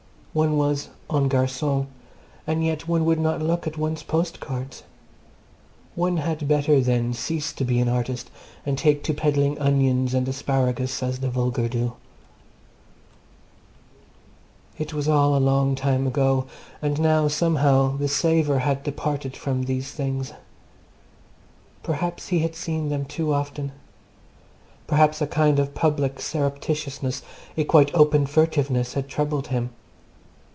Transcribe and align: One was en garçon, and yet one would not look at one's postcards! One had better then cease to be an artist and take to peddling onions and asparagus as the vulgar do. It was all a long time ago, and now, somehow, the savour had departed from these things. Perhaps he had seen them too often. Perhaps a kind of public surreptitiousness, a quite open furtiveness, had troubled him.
One 0.33 0.55
was 0.55 0.87
en 1.13 1.27
garçon, 1.27 1.87
and 2.47 2.63
yet 2.63 2.87
one 2.87 3.03
would 3.03 3.19
not 3.19 3.41
look 3.41 3.67
at 3.67 3.77
one's 3.77 4.01
postcards! 4.01 4.83
One 5.93 6.15
had 6.15 6.47
better 6.47 6.79
then 6.79 7.11
cease 7.13 7.51
to 7.51 7.65
be 7.65 7.79
an 7.81 7.89
artist 7.89 8.31
and 8.65 8.77
take 8.77 9.03
to 9.03 9.13
peddling 9.13 9.59
onions 9.59 10.13
and 10.13 10.25
asparagus 10.29 11.03
as 11.03 11.19
the 11.19 11.29
vulgar 11.29 11.67
do. 11.67 11.95
It 14.77 14.93
was 14.93 15.09
all 15.09 15.35
a 15.35 15.37
long 15.37 15.75
time 15.75 16.07
ago, 16.07 16.45
and 16.81 16.97
now, 17.01 17.27
somehow, 17.27 17.97
the 17.97 18.07
savour 18.07 18.59
had 18.59 18.83
departed 18.83 19.35
from 19.35 19.63
these 19.63 19.91
things. 19.91 20.31
Perhaps 21.83 22.29
he 22.29 22.39
had 22.39 22.55
seen 22.55 22.87
them 22.87 23.03
too 23.03 23.33
often. 23.33 23.73
Perhaps 24.87 25.19
a 25.21 25.27
kind 25.27 25.59
of 25.59 25.75
public 25.75 26.19
surreptitiousness, 26.21 27.21
a 27.57 27.65
quite 27.65 27.93
open 27.93 28.25
furtiveness, 28.25 28.93
had 28.93 29.09
troubled 29.09 29.47
him. 29.47 29.71